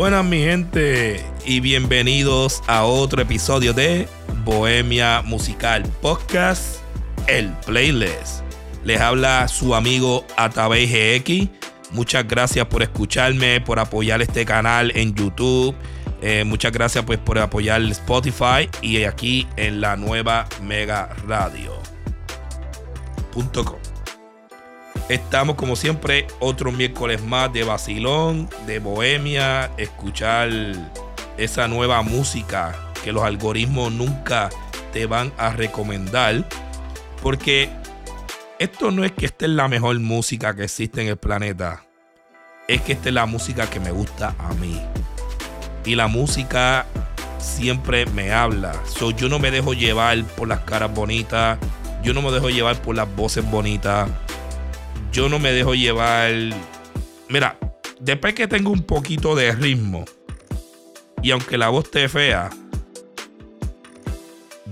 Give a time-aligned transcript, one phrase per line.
[0.00, 4.08] Buenas mi gente y bienvenidos a otro episodio de
[4.46, 6.80] Bohemia Musical Podcast,
[7.26, 8.40] el playlist.
[8.82, 11.50] Les habla su amigo Atabey.
[11.90, 15.76] Muchas gracias por escucharme, por apoyar este canal en YouTube.
[16.22, 21.90] Eh, muchas gracias pues por apoyar Spotify y aquí en la nueva Mega Radio.com.
[25.10, 30.50] Estamos como siempre otro miércoles más de vacilón, de bohemia, escuchar
[31.36, 34.50] esa nueva música que los algoritmos nunca
[34.92, 36.48] te van a recomendar.
[37.24, 37.70] Porque
[38.60, 41.82] esto no es que esta es la mejor música que existe en el planeta.
[42.68, 44.80] Es que esta es la música que me gusta a mí.
[45.84, 46.86] Y la música
[47.38, 48.80] siempre me habla.
[48.86, 51.58] So, yo no me dejo llevar por las caras bonitas.
[52.04, 54.08] Yo no me dejo llevar por las voces bonitas
[55.12, 56.32] yo no me dejo llevar.
[57.28, 57.58] Mira,
[58.00, 60.04] después que tengo un poquito de ritmo,
[61.22, 62.50] y aunque la voz esté fea,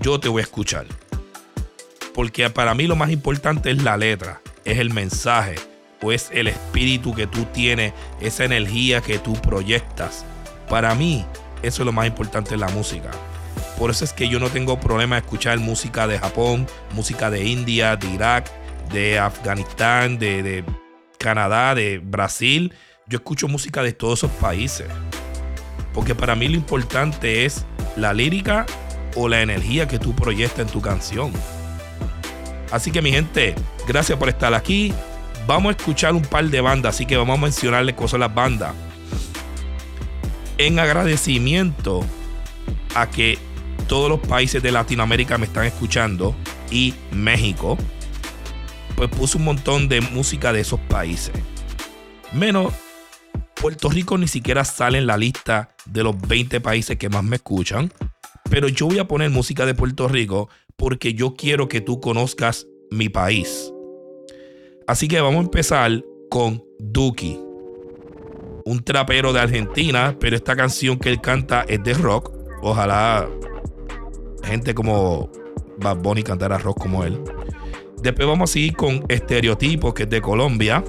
[0.01, 0.87] yo te voy a escuchar.
[2.15, 5.57] Porque para mí lo más importante es la letra, es el mensaje,
[6.03, 10.25] o es el espíritu que tú tienes, esa energía que tú proyectas.
[10.69, 11.25] Para mí,
[11.63, 13.11] eso es lo más importante en la música.
[13.79, 17.45] Por eso es que yo no tengo problema de escuchar música de Japón, música de
[17.45, 18.51] India, de Irak,
[18.93, 20.65] de Afganistán, de,
[21.19, 22.73] Canadá, de Brasil.
[23.07, 24.87] Yo escucho música de todos esos países.
[25.93, 27.65] Porque para mí lo importante es
[27.97, 28.67] la lírica
[29.17, 31.33] o la energía que tú proyectas en tu canción.
[32.71, 33.55] Así que mi gente,
[33.87, 34.93] gracias por estar aquí.
[35.47, 38.35] Vamos a escuchar un par de bandas, así que vamos a mencionarles cosas a las
[38.35, 38.75] bandas.
[40.59, 42.05] En agradecimiento
[42.95, 43.39] a que
[43.87, 46.37] todos los países de Latinoamérica me están escuchando
[46.71, 47.79] y México
[48.99, 51.33] pues puse un montón de música de esos países.
[52.33, 52.75] Menos
[53.55, 57.37] Puerto Rico ni siquiera sale en la lista de los 20 países que más me
[57.37, 57.93] escuchan.
[58.51, 62.67] Pero yo voy a poner música de Puerto Rico porque yo quiero que tú conozcas
[62.91, 63.73] mi país.
[64.89, 67.39] Así que vamos a empezar con Duki.
[68.65, 72.33] Un trapero de Argentina, pero esta canción que él canta es de rock.
[72.63, 73.29] Ojalá
[74.43, 75.31] gente como
[75.77, 77.23] Bad Bunny cantara rock como él.
[78.03, 80.85] Después vamos a seguir con Estereotipo, que es de Colombia.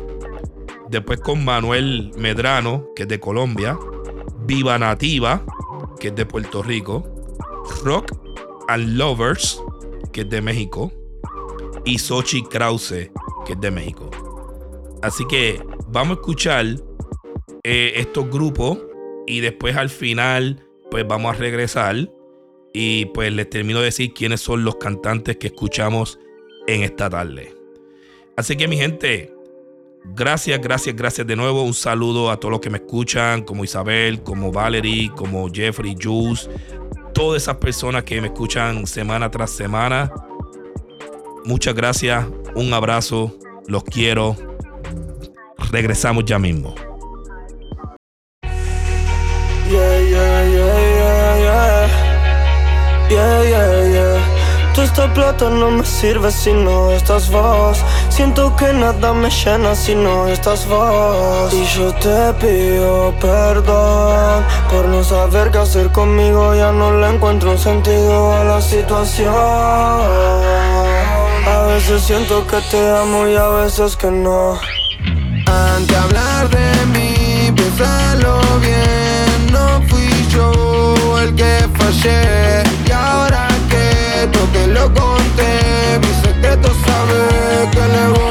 [0.90, 3.78] Después con Manuel Medrano, que es de Colombia.
[4.46, 5.44] Viva Nativa,
[6.00, 7.04] que es de Puerto Rico.
[7.84, 8.14] Rock
[8.68, 9.62] and Lovers,
[10.12, 10.92] que es de México.
[11.86, 13.12] Y Sochi Krause,
[13.46, 14.10] que es de México.
[15.02, 16.66] Así que vamos a escuchar
[17.64, 18.80] eh, estos grupos
[19.26, 21.96] y después al final pues vamos a regresar
[22.74, 26.20] y pues les termino de decir quiénes son los cantantes que escuchamos
[26.74, 27.54] en esta tarde.
[28.36, 29.34] Así que mi gente,
[30.16, 31.64] gracias, gracias, gracias de nuevo.
[31.64, 36.50] Un saludo a todos los que me escuchan, como Isabel, como Valerie, como Jeffrey, Jules,
[37.14, 40.12] todas esas personas que me escuchan semana tras semana.
[41.46, 42.26] Muchas gracias,
[42.56, 43.38] un abrazo,
[43.68, 44.36] los quiero.
[45.72, 46.76] Regresamos ya mismo.
[54.82, 57.78] Esta plata no me sirve si no estás vos.
[58.10, 61.54] Siento que nada me llena si no estás vos.
[61.54, 66.56] Y yo te pido perdón Por no saber qué hacer conmigo.
[66.56, 69.34] Ya no le encuentro sentido a la situación.
[71.48, 74.60] A veces siento que te amo y a veces que no.
[75.46, 79.52] Antes de hablar de mí, piénsalo bien.
[79.52, 82.64] No fui yo el que fallé.
[82.86, 83.39] Y ahora
[84.54, 86.00] que lo conté.
[86.02, 88.29] Mi secreto sabe que le voy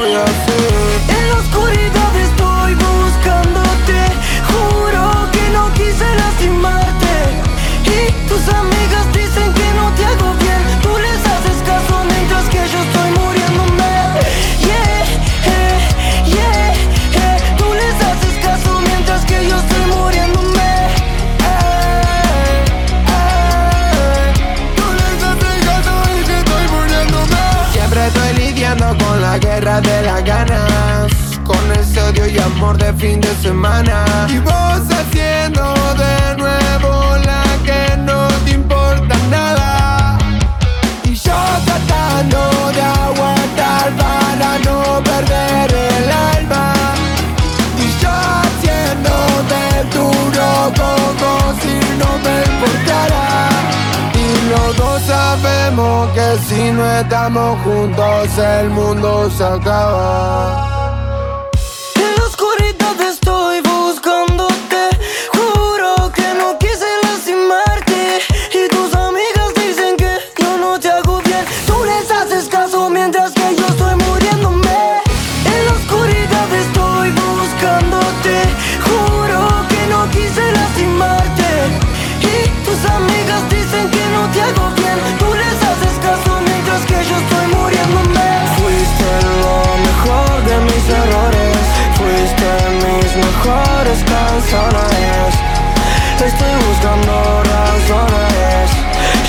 [29.77, 31.11] de las ganas
[31.45, 34.03] Con ese odio y amor de fin de semana.
[34.27, 36.58] Y vos haciendo de nuevo
[56.13, 60.68] que si no estamos juntos el mundo se acaba.
[94.39, 95.35] razones.
[96.25, 98.71] Estoy buscando razones.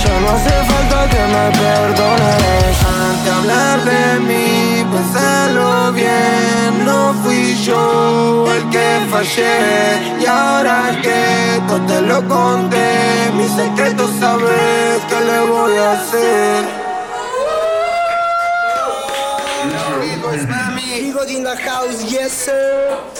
[0.03, 2.77] Ya no hace falta que me perdones.
[3.03, 6.85] Antes de hablar de mí, pensalo bien.
[6.85, 10.17] No fui yo el que fallé.
[10.21, 13.31] Y ahora que todo te lo conté.
[13.35, 16.81] Mi secreto sabes que le voy a hacer.
[20.93, 23.20] Eagles in the house, yes sir.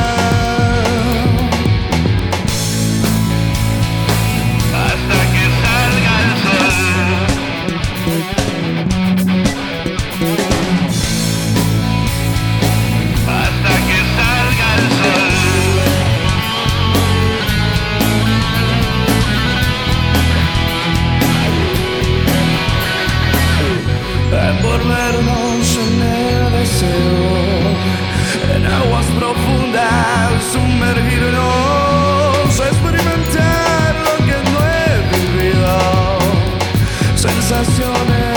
[24.81, 27.75] perdernos en el deseo,
[28.55, 31.39] en aguas profundas sumergirnos,
[32.59, 35.71] experimentar lo que no he vivido,
[37.15, 38.30] sensaciones.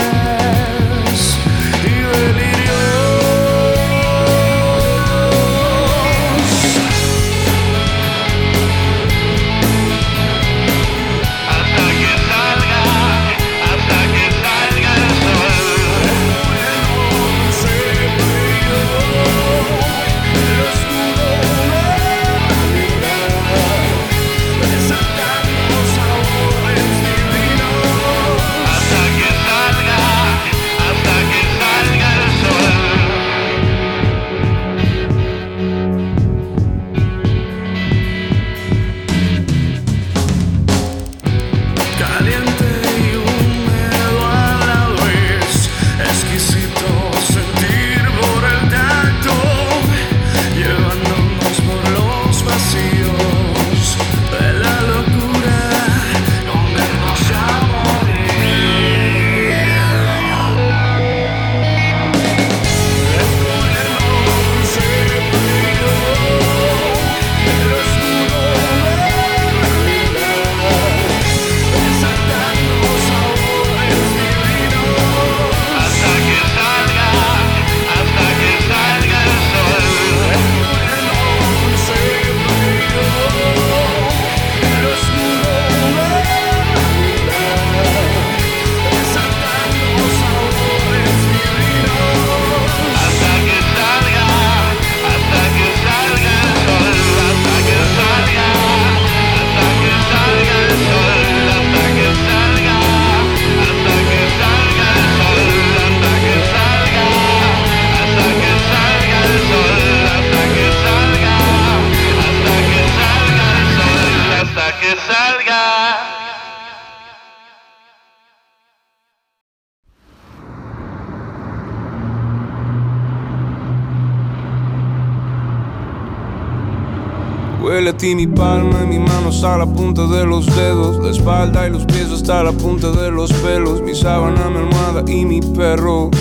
[128.35, 132.11] Palma y mi mano hasta la punta de los dedos, la espalda y los pies
[132.11, 136.11] hasta la punta de los pelos, mi sábana, mi almohada y mi perro,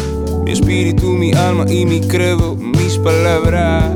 [0.45, 3.91] mi espíritu, mi alma y mi credo, mis palabras,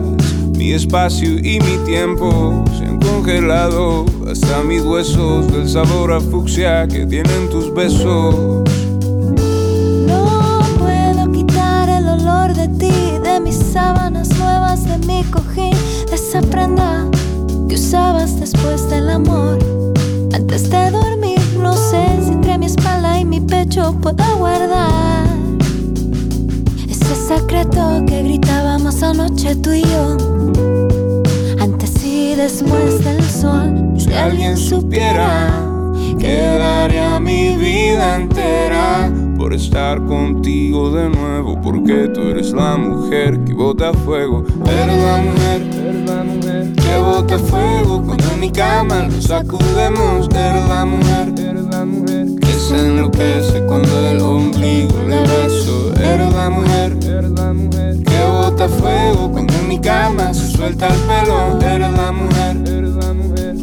[0.57, 4.05] mi espacio y mi tiempo se han congelado.
[4.31, 8.35] Hasta mis huesos del sabor a fucsia que tienen tus besos.
[17.99, 19.59] Después del amor.
[20.33, 25.27] Antes de dormir, no sé si entre mi espalda y mi pecho puedo guardar
[26.89, 30.17] ese secreto que gritábamos anoche tú y yo.
[31.61, 35.51] Antes y después del sol, si alguien supiera
[36.21, 43.43] que daría mi vida entera por estar contigo de nuevo, porque tú eres la mujer
[43.45, 45.58] que bota fuego, eres la mujer
[46.89, 51.35] que bota fuego cuando en mi cama lo sacudemos, eres la mujer,
[52.41, 59.53] que se enloquece cuando el ombligo le beso, eres la mujer, que bota fuego cuando
[59.55, 62.57] en mi cama se suelta el pelo, eres la mujer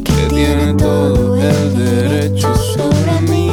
[0.03, 3.45] que tiene todo el derecho sobre mí.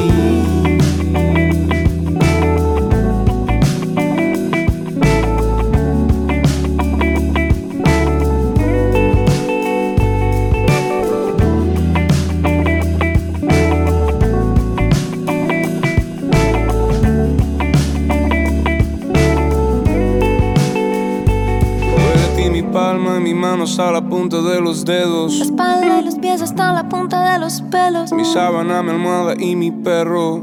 [23.43, 25.35] Manos a la punta de los dedos.
[25.35, 28.13] La espalda y los pies hasta la punta de los pelos.
[28.13, 30.39] Mi sábana, mi almohada y mi perro.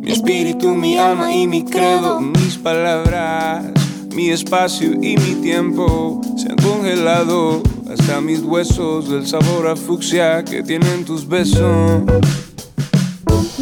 [0.00, 2.20] Mi espíritu, mi alma y mi credo.
[2.20, 3.66] Mis palabras,
[4.16, 7.62] mi espacio y mi tiempo se han congelado.
[7.88, 12.02] Hasta mis huesos del sabor a fucsia que tienen tus besos.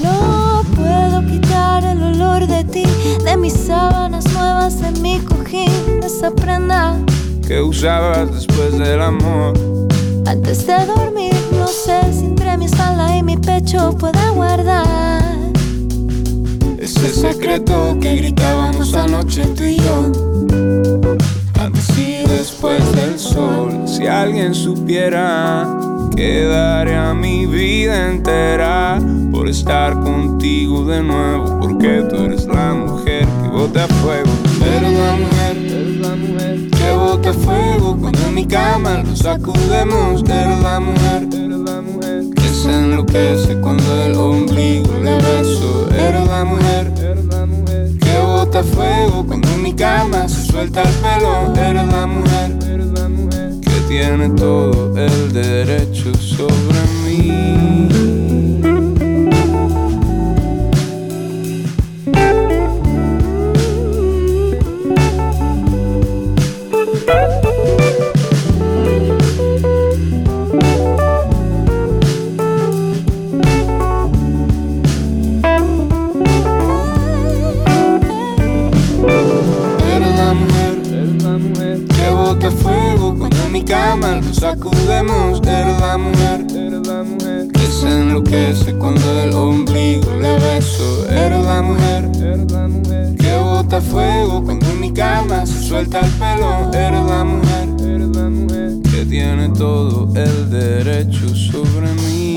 [0.03, 2.85] No puedo quitar el olor de ti,
[3.23, 6.97] de mis sábanas nuevas, de mi cojín, de esa prenda
[7.49, 9.55] que usabas después del amor.
[10.27, 15.23] Antes de dormir, no sé si entre mi espalda y mi pecho pueda guardar
[16.79, 20.13] ese secreto que gritábamos anoche tú y yo.
[21.59, 25.67] Antes y después del sol, si alguien supiera
[26.15, 29.01] que daría mi vida entera
[29.33, 34.31] por estar contigo de nuevo, porque tú eres la mujer que bota fuego,
[34.67, 40.23] eres la mujer que bota fuego cuando en mi cama lo sacudemos.
[40.23, 41.29] Eres la mujer
[42.35, 45.89] que se enloquece cuando el ombligo le beso.
[45.93, 46.93] Eres la mujer
[48.01, 51.53] que bota fuego cuando en mi cama se suelta el pelo.
[51.57, 52.59] Eres la mujer
[53.61, 57.78] que tiene todo el derecho sobre mí.
[83.69, 85.41] Cama lo sacudemos.
[85.47, 86.47] Eres la mujer,
[87.53, 91.07] que se enloquece cuando el ombligo le beso.
[91.11, 92.11] Eres la mujer,
[93.19, 96.71] que bota fuego cuando en mi cama se suelta el pelo.
[96.73, 97.69] Eres la mujer,
[98.91, 102.28] que tiene todo el derecho sobre mí.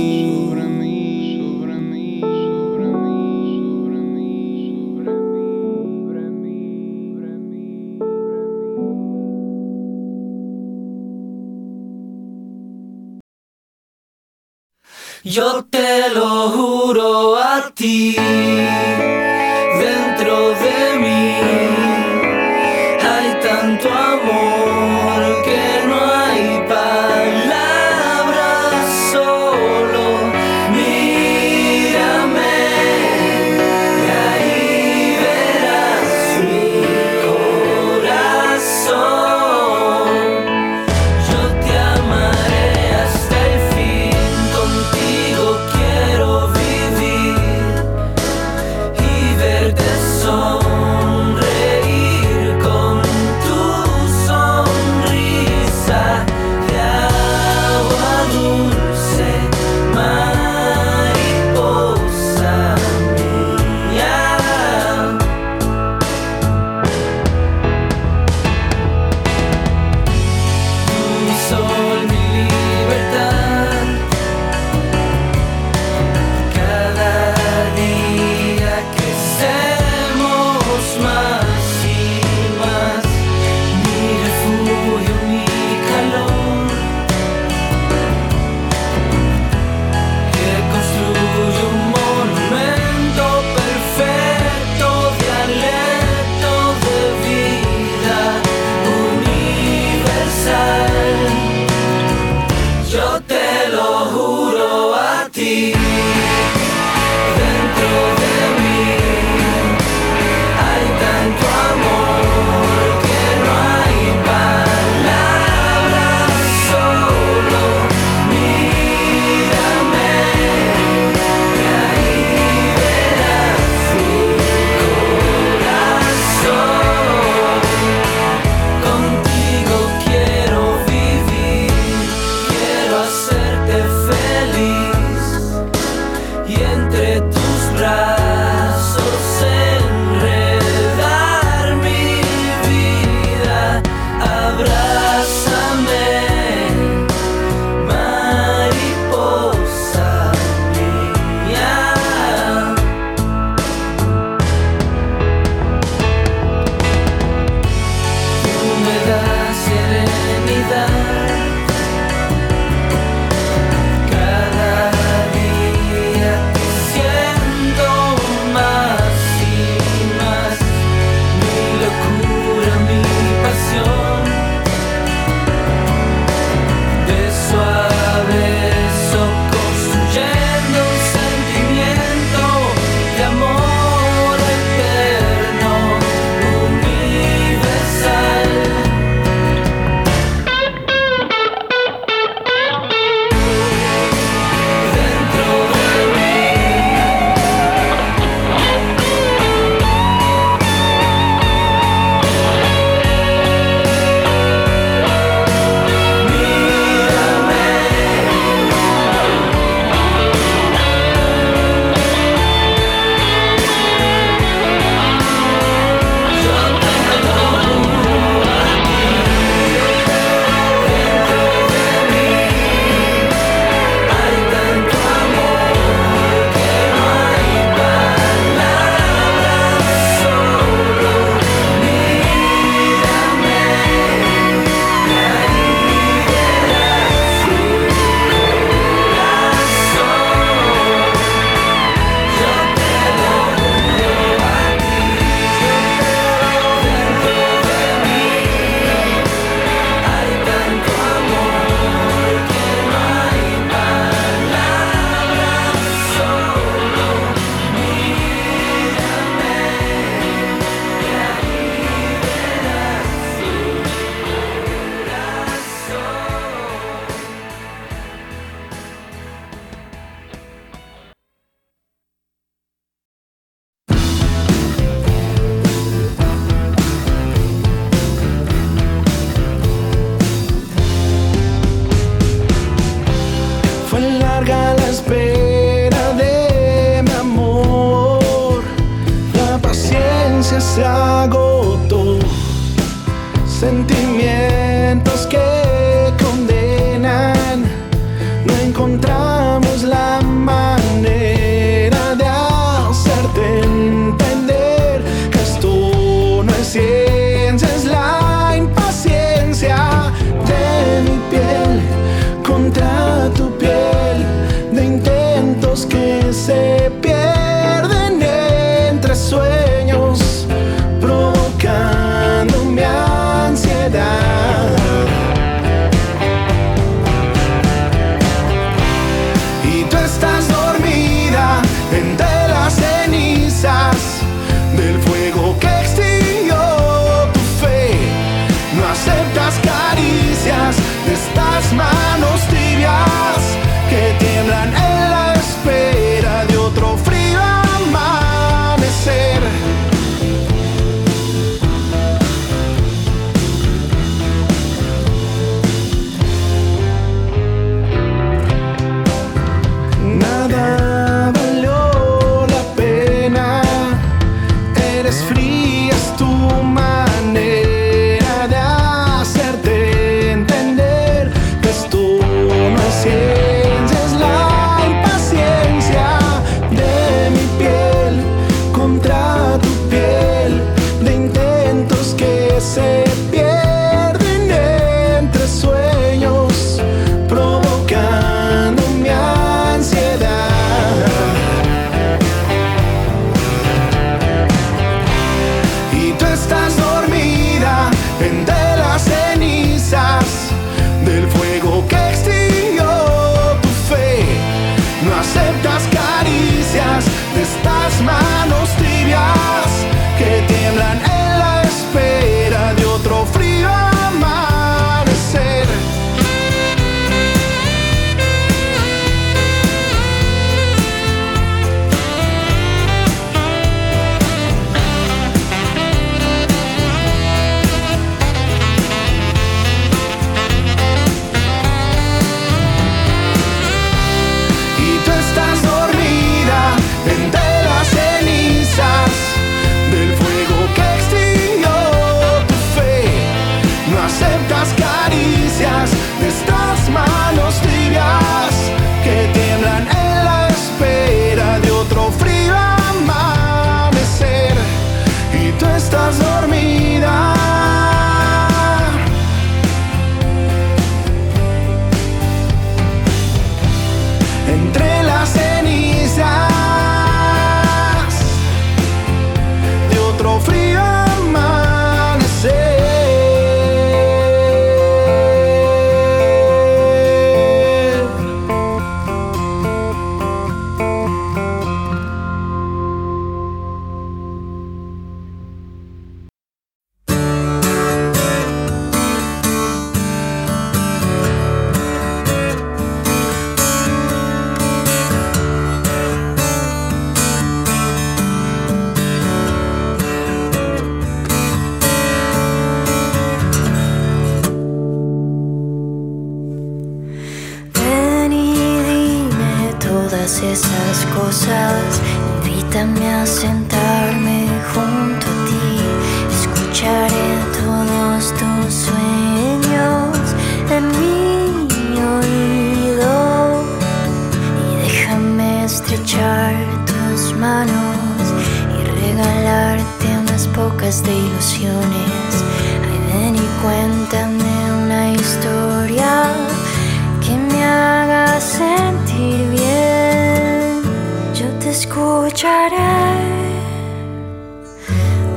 [15.24, 18.16] Yo te lo juro a ti,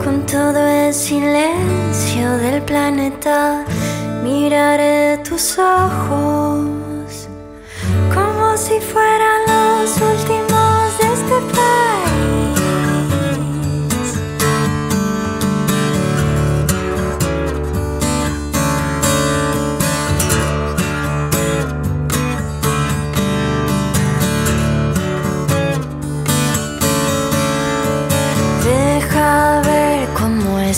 [0.02, 3.64] con todo el silencio del planeta.
[4.22, 7.28] Miraré tus ojos
[8.14, 12.03] como si fueran los últimos de este país.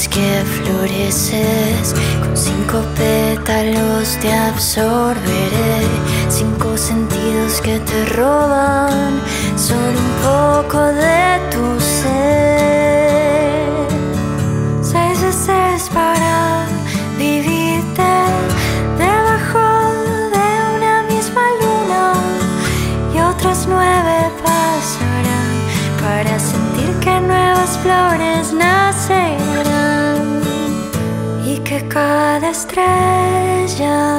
[0.05, 5.81] que floreces, con cinco pétalos te absorberé,
[6.29, 9.23] cinco sentidos que te roban
[9.57, 13.73] solo un poco de tu ser.
[14.83, 16.67] Seis veces para
[17.17, 18.13] vivirte
[18.99, 19.67] debajo
[20.37, 22.13] de una misma luna
[23.15, 25.55] y otras nueve pasarán
[26.03, 28.36] para sentir que nuevas flores
[31.97, 34.16] cada estrella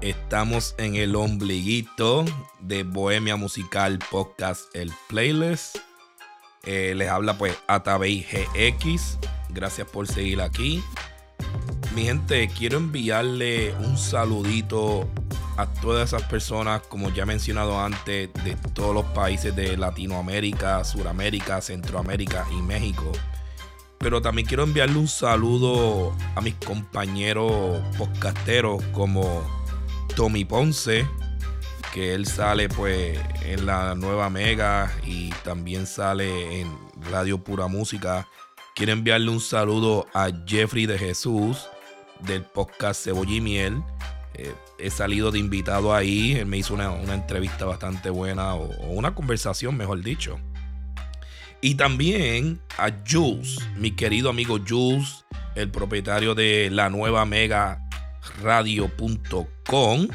[0.00, 2.24] Estamos en el ombliguito
[2.58, 5.76] de Bohemia Musical Podcast, el playlist.
[6.62, 9.18] Eh, les habla pues Atabey GX.
[9.50, 10.82] Gracias por seguir aquí.
[11.94, 15.06] Mi gente, quiero enviarle un saludito
[15.58, 20.82] a todas esas personas, como ya he mencionado antes, de todos los países de Latinoamérica,
[20.82, 23.12] Suramérica, Centroamérica y México
[24.00, 29.46] pero también quiero enviarle un saludo a mis compañeros podcasteros como
[30.16, 31.06] Tommy Ponce,
[31.92, 36.74] que él sale pues en la nueva Mega y también sale en
[37.10, 38.26] Radio Pura Música.
[38.74, 41.68] Quiero enviarle un saludo a Jeffrey de Jesús
[42.20, 43.82] del podcast Cebolla y Miel.
[44.32, 49.14] Eh, he salido de invitado ahí, él me hizo una, entrevista bastante buena o una
[49.14, 50.40] conversación, mejor dicho.
[51.60, 57.86] Y también a Jules, mi querido amigo Jules, el propietario de la nueva mega
[58.42, 60.08] radio.com,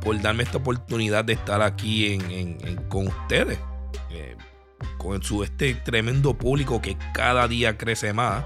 [0.00, 2.18] por darme esta oportunidad de estar aquí
[2.88, 3.58] con ustedes.
[4.10, 4.36] Eh,
[4.98, 8.44] con su este tremendo público que cada día crece más.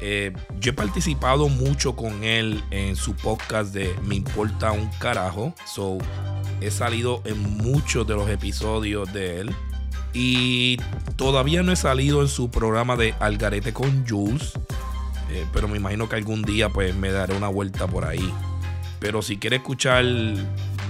[0.00, 5.54] Eh, yo he participado mucho con él en su podcast de Me Importa un Carajo.
[5.66, 5.98] So,
[6.60, 9.56] he salido en muchos de los episodios de él.
[10.12, 10.76] Y
[11.16, 14.52] todavía no he salido en su programa de Algarete con Jules.
[15.30, 18.32] Eh, pero me imagino que algún día pues me daré una vuelta por ahí.
[19.00, 20.04] Pero si quiere escuchar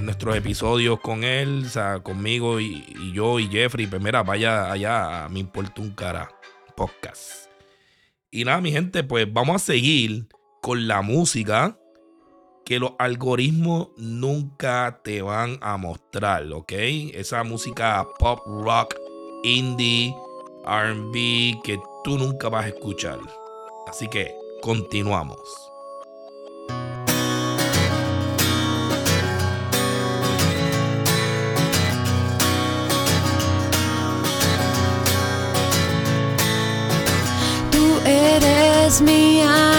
[0.00, 5.28] nuestros episodios con él, o sea, conmigo y, yo y Jeffrey, pues mira, vaya allá,
[5.30, 6.28] me importa un cara
[6.76, 7.46] podcast.
[8.30, 10.26] Y nada, mi gente, pues vamos a seguir
[10.60, 11.78] con la música
[12.64, 16.72] que los algoritmos nunca te van a mostrar, ¿ok?
[17.14, 18.94] Esa música pop rock
[19.42, 20.16] indie,
[20.64, 23.18] RB que tú nunca vas a escuchar.
[23.86, 25.38] Así que continuamos.
[37.70, 39.71] Tú eres la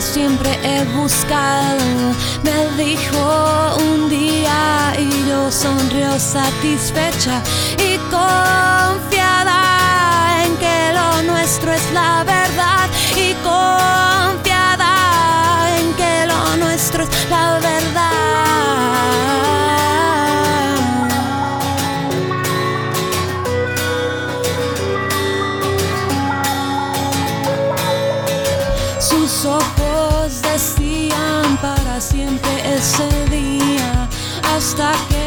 [0.00, 2.14] siempre he buscado.
[2.42, 7.42] Me dijo un día y yo sonrió satisfecha
[7.78, 9.62] y confiada
[10.44, 12.29] en que lo nuestro es la verdad
[34.80, 35.19] hasta que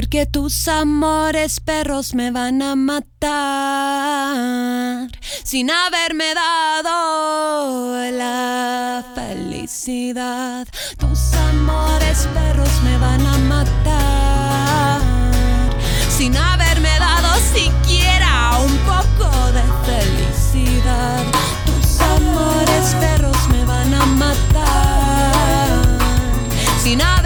[0.00, 3.20] Porque tus amores perros me van a matar
[5.44, 10.66] sin haberme dado la felicidad.
[10.96, 15.02] Tus amores perros me van a matar
[16.08, 21.24] sin haberme dado siquiera un poco de felicidad.
[21.66, 25.98] Tus amores perros me van a matar
[26.82, 27.19] sin haberme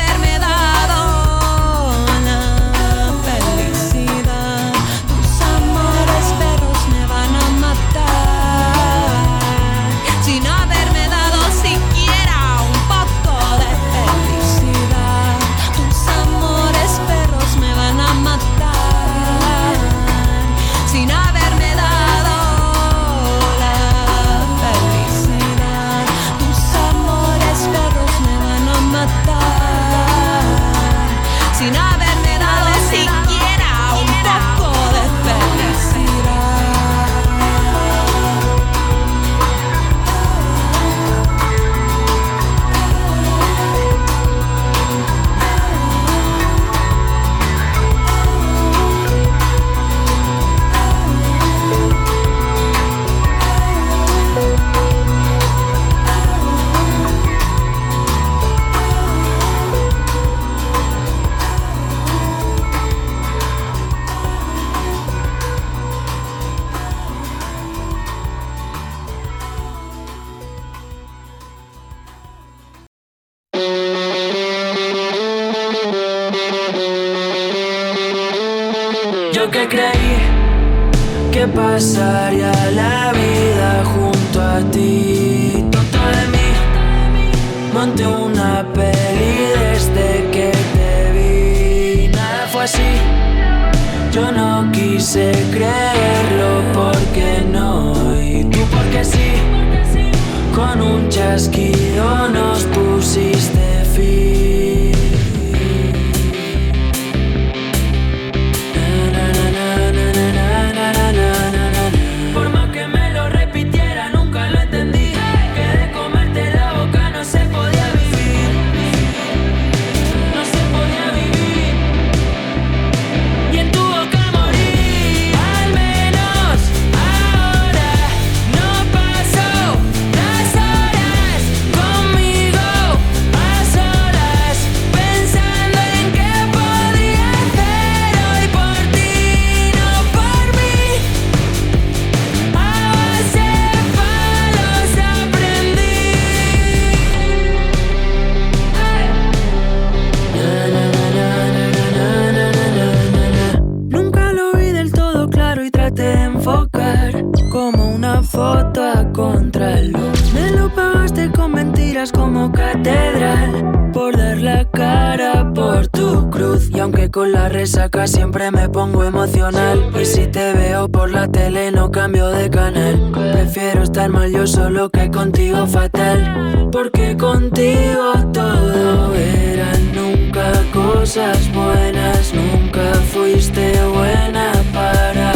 [167.15, 169.93] Con la resaca siempre me pongo emocional.
[169.97, 173.13] Y si te veo por la tele, no cambio de canal.
[173.13, 176.71] Prefiero estar mal yo solo que contigo fatal.
[176.73, 182.33] Porque contigo todo eran nunca cosas buenas.
[182.35, 185.34] Nunca fuiste buena para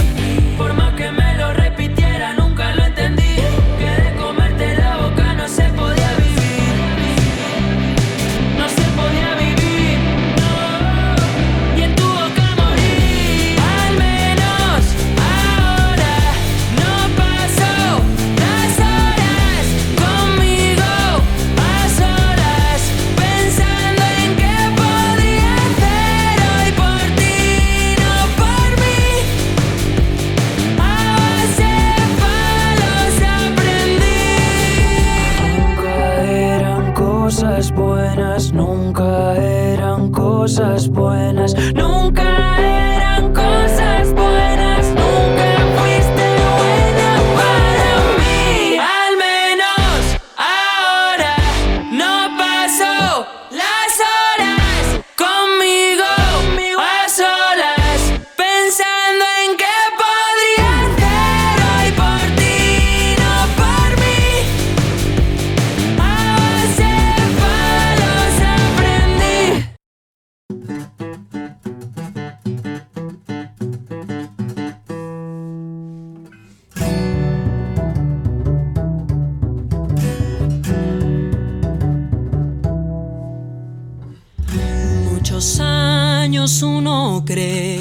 [85.11, 87.81] Muchos años uno cree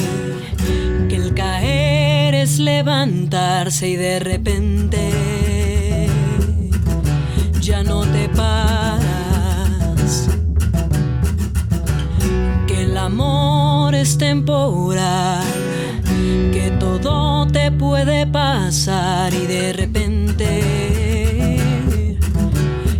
[1.09, 5.26] que el caer es levantarse y de repente
[14.17, 15.43] temporal,
[16.51, 21.57] que todo te puede pasar y de repente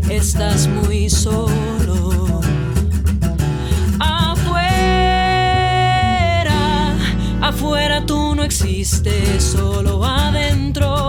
[0.10, 2.42] estás muy solo.
[4.00, 4.58] Afuera,
[7.42, 11.07] afuera tú no existes, solo adentro.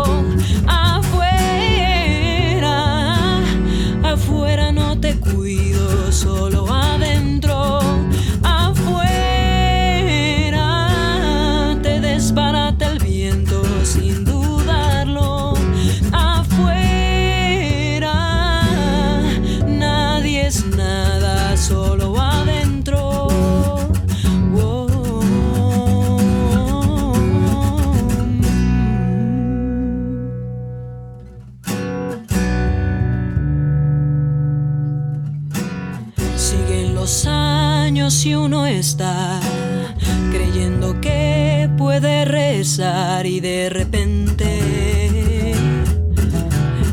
[42.81, 45.53] Y de repente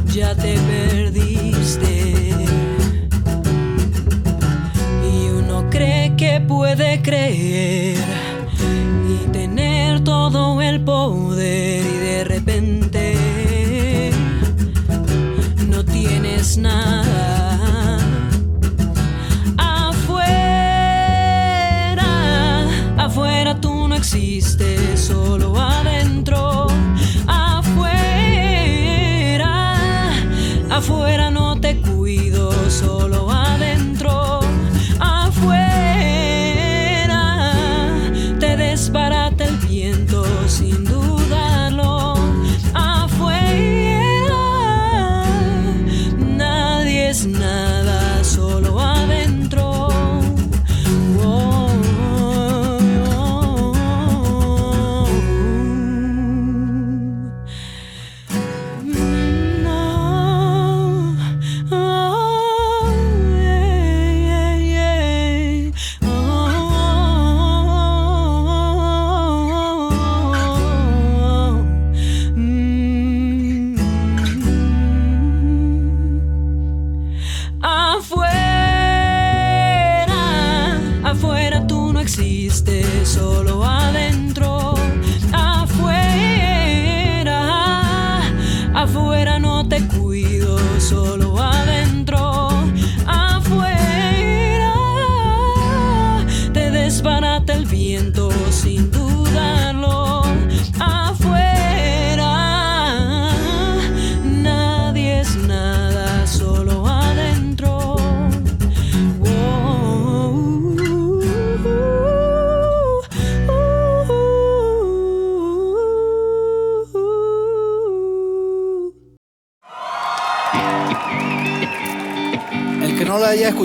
[0.07, 2.33] ya te perdiste.
[5.03, 7.84] Y uno cree que puede creer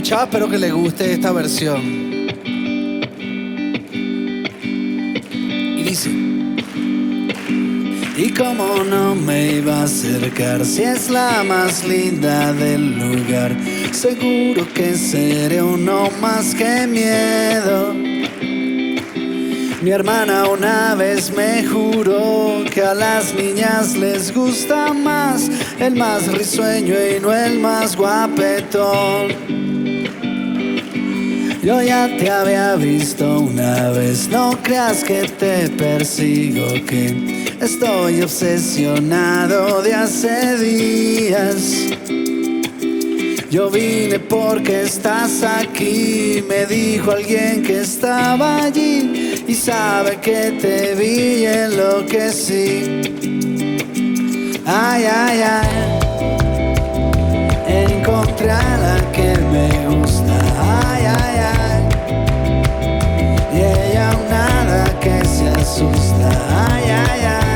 [0.09, 1.83] espero que le guste esta versión.
[5.77, 6.11] Y dice.
[8.17, 13.57] Y como no me iba a acercar, si es la más linda del lugar,
[13.93, 17.95] seguro que seré uno más que miedo.
[19.83, 26.27] Mi hermana una vez me juró que a las niñas les gusta más el más
[26.31, 29.60] risueño y no el más guapetón.
[31.63, 39.83] Yo ya te había visto una vez, no creas que te persigo, que estoy obsesionado
[39.83, 41.89] de hace días.
[43.51, 50.95] Yo vine porque estás aquí, me dijo alguien que estaba allí y sabe que te
[50.95, 53.03] vi y enloquecí.
[54.65, 55.91] Ay, ay, ay,
[57.67, 59.50] encontré a la que
[65.81, 67.50] Ay, ay, ay,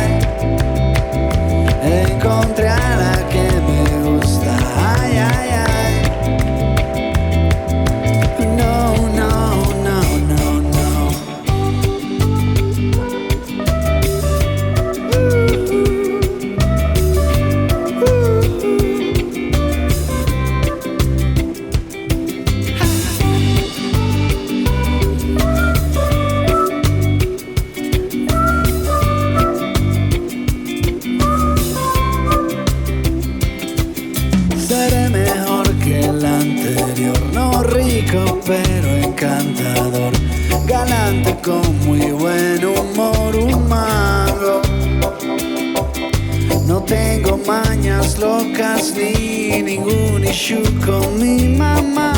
[47.55, 52.13] mañas locas ni ningún issue con mi mamá.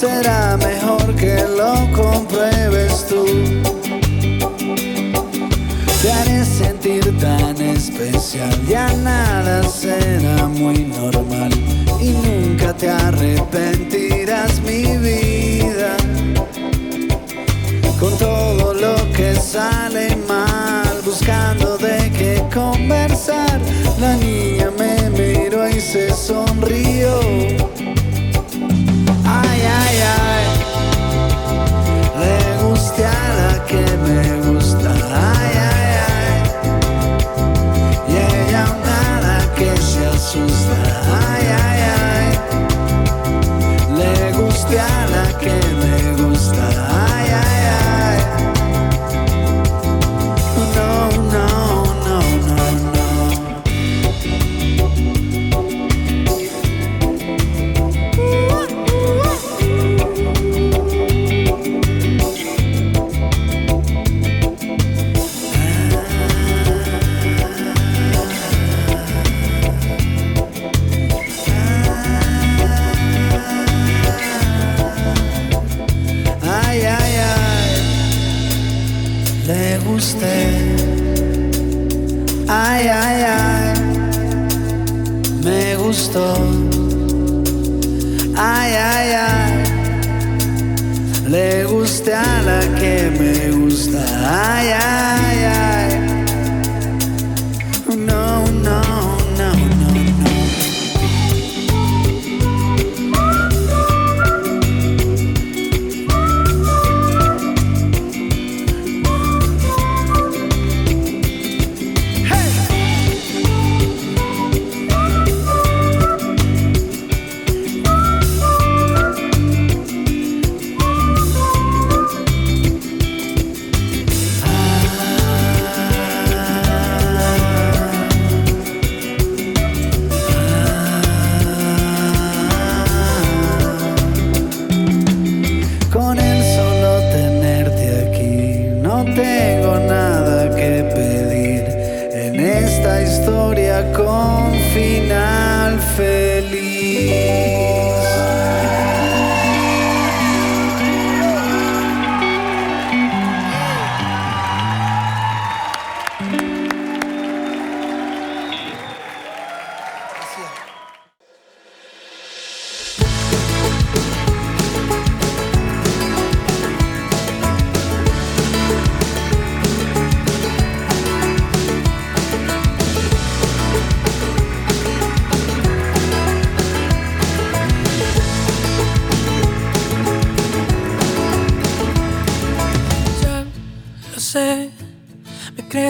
[0.00, 3.24] Será mejor que lo compruebes tú.
[6.00, 11.50] Te haré sentir tan especial, ya nada será muy normal
[12.00, 15.96] y nunca te arrepentirás mi vida.
[18.00, 23.37] Con todo lo que sale mal, buscando de qué conversar
[24.00, 27.47] la niña me miró y se sonrió.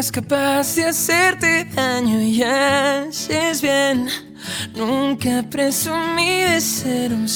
[0.09, 4.09] es capaz de hacerte daño y haces bien.
[4.75, 7.28] Nunca presumí de ser un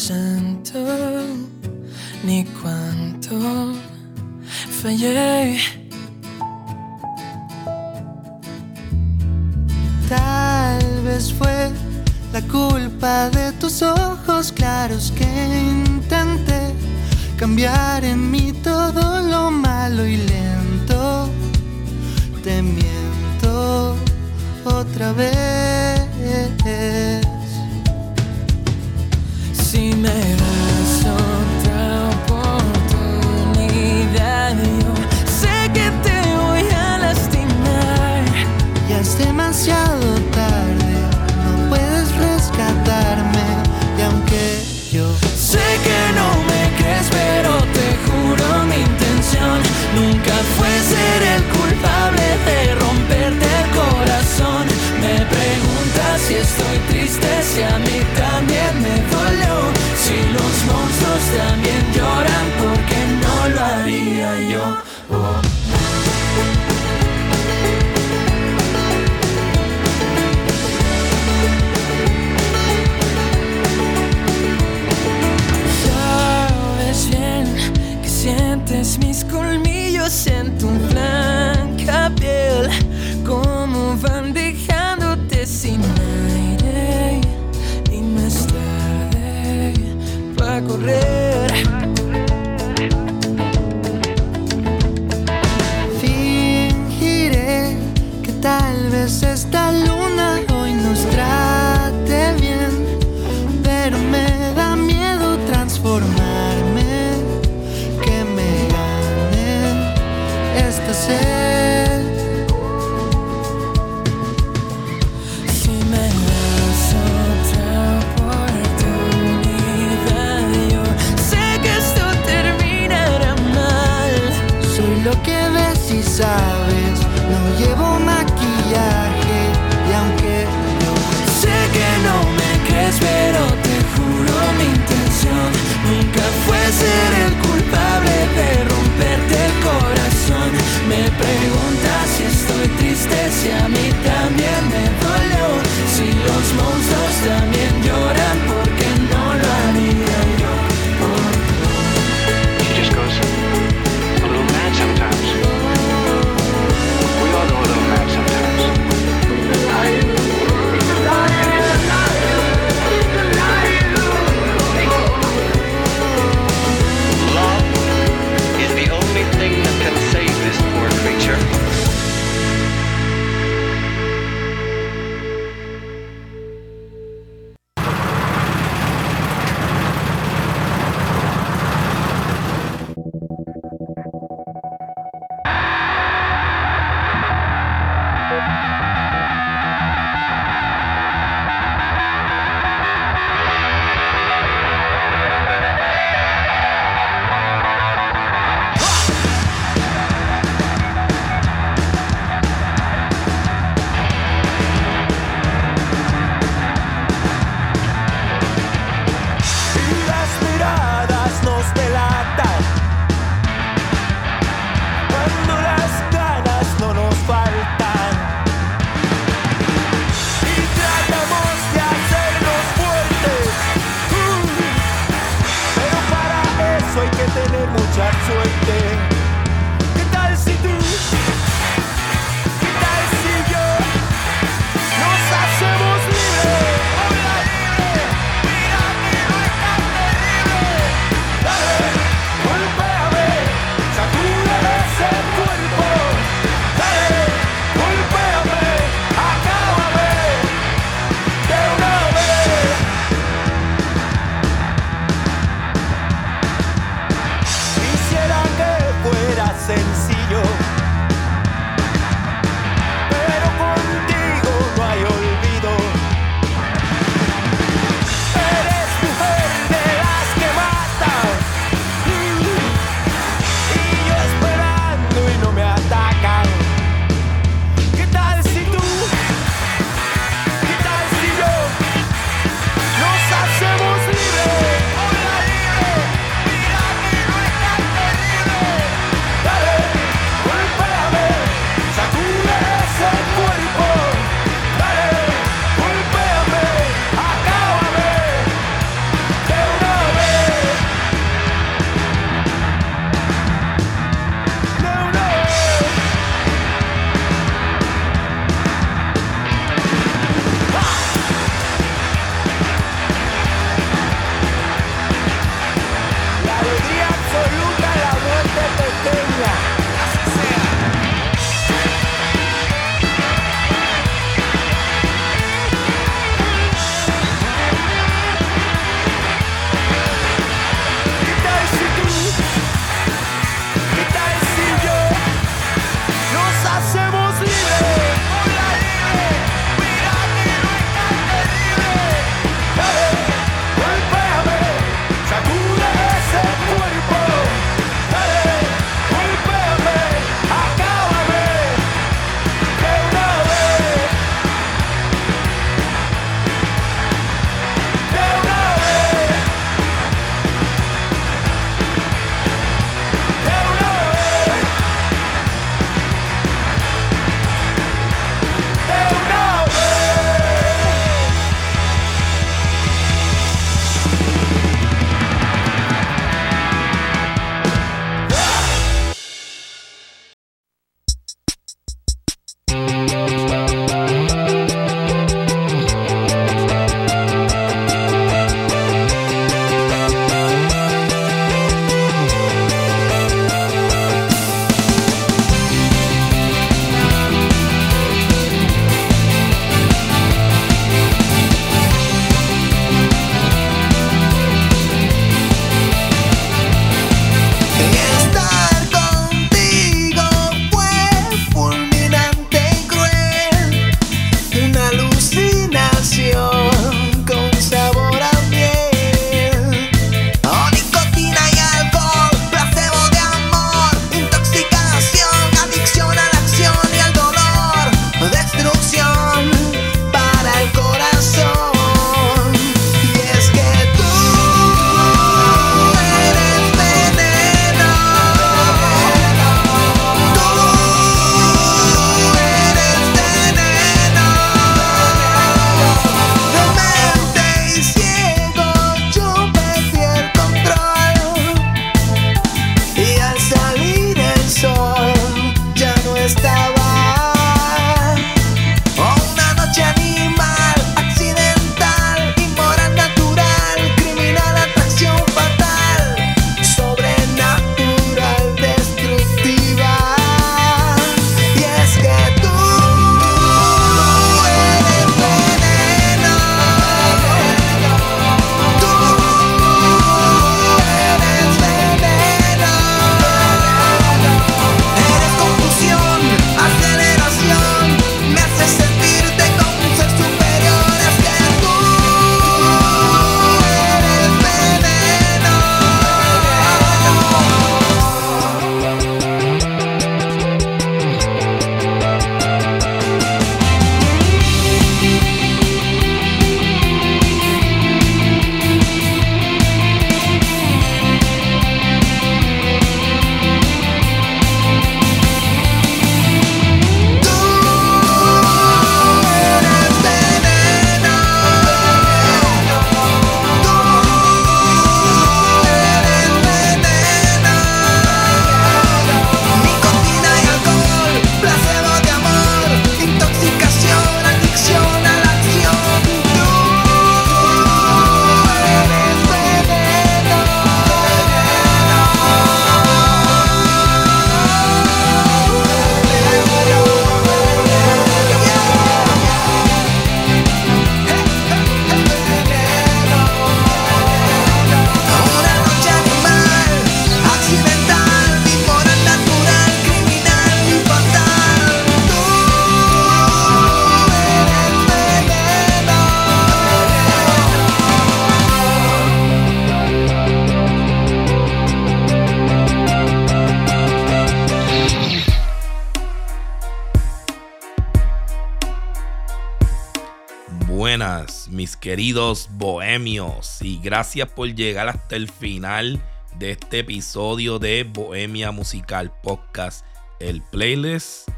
[581.51, 583.61] mis queridos bohemios.
[583.63, 586.01] Y gracias por llegar hasta el final
[586.39, 589.85] de este episodio de Bohemia Musical Podcast,
[590.21, 591.29] el playlist.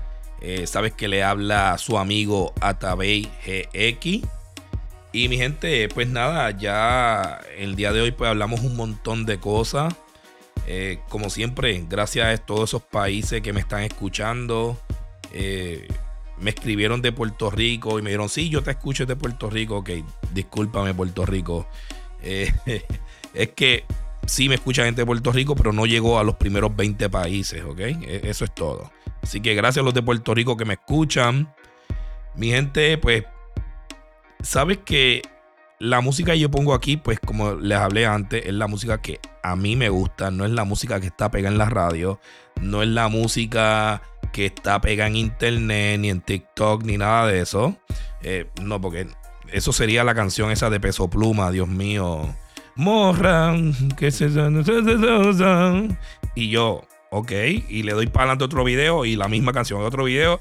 [0.40, 4.28] Eh, sabes que le habla su amigo Atabey GX.
[5.12, 9.38] Y mi gente, pues nada, ya el día de hoy pues hablamos un montón de
[9.38, 9.94] cosas.
[10.66, 14.78] Eh, como siempre, gracias a todos esos países que me están escuchando.
[15.32, 15.88] Eh,
[16.38, 19.76] me escribieron de Puerto Rico y me dijeron, sí, yo te escucho de Puerto Rico.
[19.78, 19.90] Ok,
[20.32, 21.66] discúlpame Puerto Rico.
[22.22, 22.52] Eh,
[23.34, 23.84] es que
[24.26, 27.62] sí me escucha gente de Puerto Rico, pero no llegó a los primeros 20 países,
[27.64, 27.78] ok.
[27.80, 28.90] E, eso es todo.
[29.22, 31.54] Así que gracias a los de Puerto Rico que me escuchan.
[32.34, 33.24] Mi gente, pues,
[34.42, 35.22] sabes que
[35.78, 39.20] la música que yo pongo aquí, pues como les hablé antes, es la música que
[39.42, 42.20] a mí me gusta, no es la música que está pegada en la radio,
[42.60, 44.02] no es la música
[44.34, 47.76] que está pegada en internet, ni en TikTok, ni nada de eso.
[48.20, 49.06] Eh, no, porque
[49.52, 52.34] eso sería la canción esa de Peso Pluma, Dios mío.
[52.74, 54.26] Morran, que se...
[56.34, 57.30] Y yo, ok,
[57.68, 60.40] y le doy para adelante otro video y la misma canción, otro video.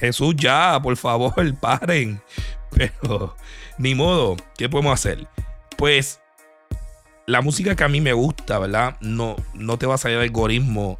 [0.00, 2.20] Jesús, ya, por favor, paren.
[2.72, 3.36] Pero,
[3.78, 5.28] ni modo, ¿qué podemos hacer?
[5.78, 6.20] Pues,
[7.28, 8.96] la música que a mí me gusta, ¿verdad?
[9.00, 10.98] No, no te va a salir el algoritmo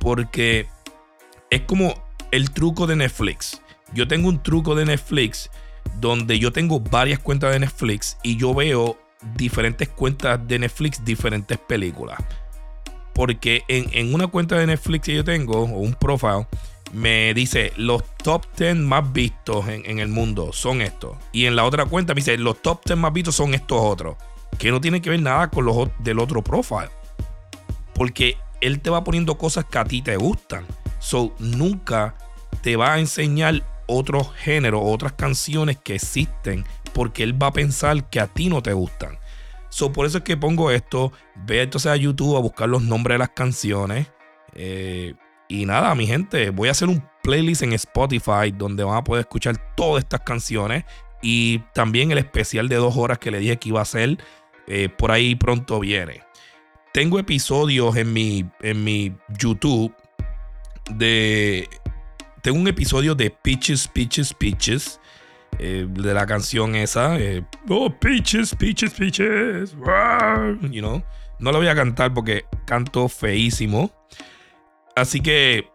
[0.00, 0.66] porque
[1.50, 1.94] es como
[2.30, 3.60] el truco de Netflix.
[3.92, 5.50] Yo tengo un truco de Netflix
[6.00, 8.96] donde yo tengo varias cuentas de Netflix y yo veo
[9.36, 12.18] diferentes cuentas de Netflix, diferentes películas.
[13.12, 16.46] Porque en, una cuenta de Netflix que yo tengo, o un profile,
[16.92, 21.16] me dice los top 10 más vistos en, el mundo son estos.
[21.32, 24.16] Y en la otra cuenta me dice los top 10 más vistos son estos otros.
[24.58, 26.90] Que no tiene que ver nada con los del otro profile.
[27.94, 30.64] Porque él te va poniendo cosas que a ti te gustan.
[31.00, 32.14] So, nunca
[32.62, 38.08] te va a enseñar otros géneros, otras canciones que existen, porque él va a pensar
[38.08, 39.18] que a ti no te gustan.
[39.70, 41.12] So, por eso es que pongo esto.
[41.34, 44.08] Ve entonces a YouTube a buscar los nombres de las canciones.
[44.54, 45.14] Eh,
[45.48, 49.20] y nada, mi gente, voy a hacer un playlist en Spotify donde van a poder
[49.20, 50.84] escuchar todas estas canciones.
[51.22, 54.18] Y también el especial de dos horas que le dije que iba a hacer.
[54.66, 56.22] Eh, por ahí pronto viene.
[56.92, 59.94] Tengo episodios en mi, en mi YouTube
[60.90, 61.68] de.
[62.42, 65.00] Tengo un episodio de Peaches, Peaches, Peaches.
[65.58, 67.18] Eh, de la canción esa.
[67.18, 69.72] Eh, oh, Peaches, Peaches, Peaches.
[70.70, 71.02] You know.
[71.38, 73.90] No lo voy a cantar porque canto feísimo.
[74.96, 75.68] Así que.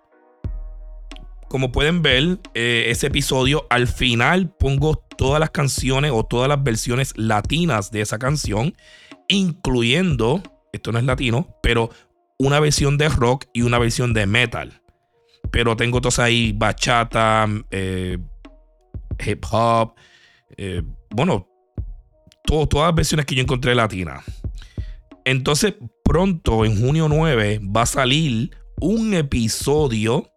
[1.47, 6.61] Como pueden ver, eh, ese episodio al final pongo todas las canciones o todas las
[6.63, 8.75] versiones latinas de esa canción,
[9.27, 10.41] incluyendo,
[10.73, 11.91] esto no es latino, pero
[12.37, 14.81] una versión de rock y una versión de metal.
[15.55, 18.17] Pero tengo todas ahí bachata, eh,
[19.25, 19.93] hip hop,
[20.57, 20.81] eh,
[21.11, 21.47] bueno,
[22.43, 24.25] todas las versiones que yo encontré latinas.
[25.23, 28.51] Entonces, pronto, en junio 9, va a salir
[28.81, 30.29] un episodio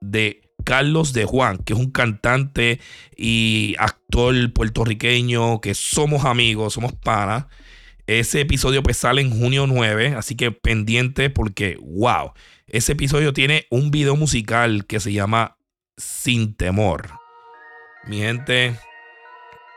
[0.00, 2.78] de Carlos de Juan, que es un cantante
[3.16, 7.46] y actor puertorriqueño que somos amigos, somos panas.
[8.10, 12.32] Ese episodio pues sale en junio 9, así que pendiente porque, wow,
[12.66, 15.56] ese episodio tiene un video musical que se llama
[15.96, 17.08] Sin Temor.
[18.06, 18.74] Mi gente,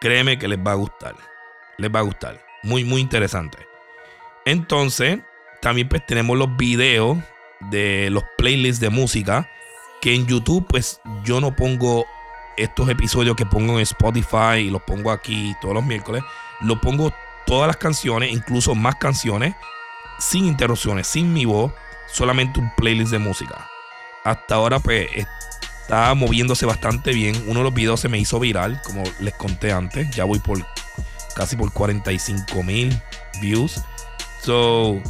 [0.02, 1.14] créeme que les va a gustar.
[1.78, 2.44] Les va a gustar.
[2.64, 3.60] Muy, muy interesante.
[4.46, 5.20] Entonces,
[5.62, 7.20] también pues tenemos los videos
[7.70, 9.48] de los playlists de música.
[10.02, 12.08] Que en YouTube, pues yo no pongo
[12.58, 16.24] estos episodios que pongo en Spotify y los pongo aquí todos los miércoles.
[16.62, 17.14] Lo pongo
[17.46, 19.56] todas las canciones, incluso más canciones,
[20.20, 21.74] sin interrupciones, sin mi voz
[22.14, 23.68] solamente un playlist de música.
[24.24, 25.08] Hasta ahora, pues,
[25.82, 27.36] está moviéndose bastante bien.
[27.48, 30.10] Uno de los videos se me hizo viral, como les conté antes.
[30.16, 30.66] Ya voy por
[31.36, 32.98] casi por 45 mil
[33.42, 33.82] views.
[34.42, 35.02] So,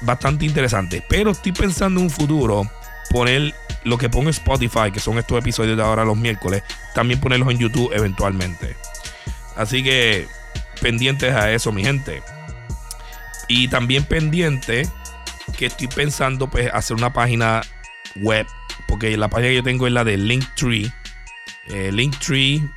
[0.00, 1.04] bastante interesante.
[1.08, 2.70] Pero estoy pensando en un futuro
[3.10, 6.62] poner lo que pongo en Spotify, que son estos episodios de ahora los miércoles,
[6.94, 8.76] también ponerlos en YouTube eventualmente.
[9.56, 10.26] Así que
[10.80, 12.22] pendientes a eso, mi gente.
[13.48, 14.88] Y también pendiente
[15.56, 17.62] que estoy pensando pues hacer una página
[18.16, 18.46] web,
[18.88, 20.92] porque la página que yo tengo es la de Linktree.
[21.68, 22.68] Eh, Linktree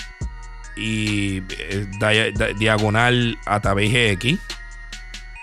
[0.76, 1.88] y eh,
[2.58, 4.40] diagonal a GX.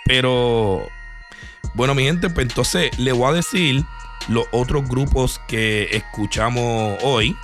[0.04, 0.88] Pero
[1.74, 3.84] bueno, mi gente, pues entonces le voy a decir
[4.28, 7.36] los otros grupos que escuchamos hoy.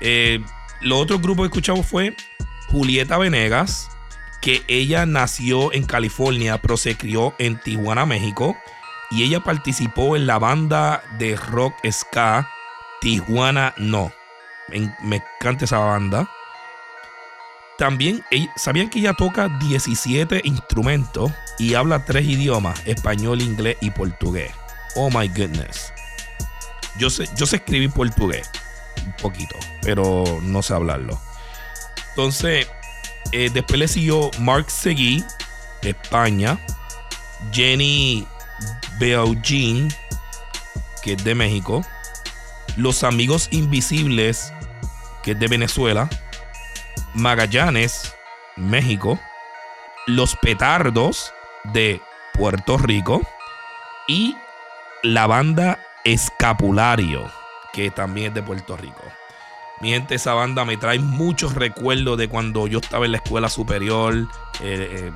[0.00, 0.40] Eh,
[0.80, 2.16] los otros grupos que escuchamos fue
[2.68, 3.90] Julieta Venegas,
[4.42, 8.56] que ella nació en California, pero se crió en Tijuana, México
[9.10, 12.48] y ella participó en la banda de rock ska
[13.00, 14.12] Tijuana No.
[14.68, 16.28] Me, encanta esa banda.
[17.78, 18.24] también,
[18.56, 24.52] ¿sabían que ella toca 17 instrumentos y habla tres idiomas, español, inglés y portugués?
[24.94, 25.92] Oh my goodness.
[26.98, 28.50] Yo sé, yo sé escribir portugués,
[29.04, 31.20] un poquito, pero no sé hablarlo.
[32.10, 32.66] Entonces,
[33.30, 35.24] eh, después le siguió Mark Seguí,
[35.82, 36.58] España,
[37.52, 38.26] Jenny
[38.98, 39.88] Beaujean,
[41.02, 41.82] que es de México,
[42.76, 44.52] Los Amigos Invisibles,
[45.22, 46.08] que es de Venezuela,
[47.14, 48.14] Magallanes,
[48.56, 49.18] México,
[50.06, 51.32] Los Petardos
[51.64, 52.00] de
[52.34, 53.22] Puerto Rico
[54.08, 54.36] y
[55.02, 57.30] la banda Escapulario,
[57.72, 59.02] que también es de Puerto Rico.
[59.82, 63.48] Mi gente, esa banda me trae muchos recuerdos de cuando yo estaba en la escuela
[63.48, 64.14] superior
[64.60, 65.12] eh, eh,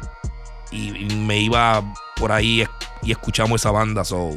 [0.73, 1.85] y, me iba
[2.17, 2.67] por ahí
[3.01, 4.05] y escuchamos esa banda.
[4.05, 4.37] So,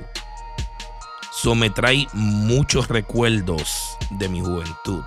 [1.32, 5.04] so me trae muchos recuerdos de mi juventud.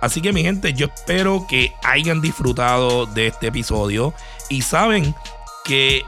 [0.00, 4.14] Así que mi gente, yo espero que hayan disfrutado de este episodio
[4.48, 5.12] y saben
[5.64, 6.04] que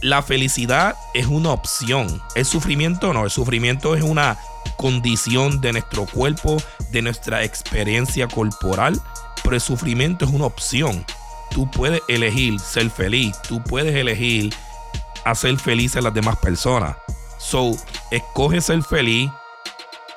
[0.00, 2.20] la felicidad es una opción.
[2.34, 4.38] El sufrimiento no, el sufrimiento es una
[4.76, 6.56] condición de nuestro cuerpo,
[6.90, 9.00] de nuestra experiencia corporal,
[9.42, 11.04] pero el sufrimiento es una opción.
[11.50, 14.54] Tú puedes elegir ser feliz, tú puedes elegir
[15.24, 16.96] hacer feliz a las demás personas.
[17.38, 17.72] So,
[18.10, 19.30] escoge ser feliz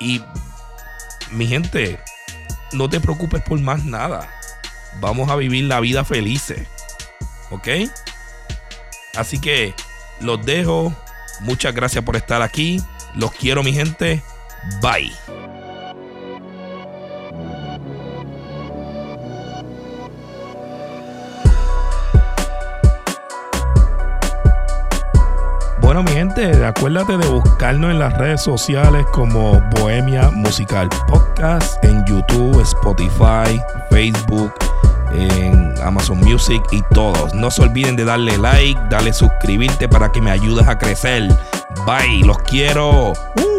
[0.00, 0.22] y
[1.30, 1.98] mi gente,
[2.72, 4.28] no te preocupes por más nada.
[5.00, 6.66] Vamos a vivir la vida felices.
[7.50, 7.68] ¿Ok?
[9.16, 9.74] Así que
[10.20, 10.94] los dejo.
[11.40, 12.80] Muchas gracias por estar aquí.
[13.14, 14.22] Los quiero, mi gente.
[14.80, 15.12] Bye.
[25.86, 32.04] Bueno, mi gente, acuérdate de buscarnos en las redes sociales como Bohemia Musical Podcast, en
[32.06, 34.52] YouTube, Spotify, Facebook,
[35.14, 37.32] en Amazon Music y todos.
[37.34, 41.28] No se olviden de darle like, darle suscribirte para que me ayudes a crecer.
[41.86, 43.12] Bye, los quiero.
[43.12, 43.55] ¡Uh!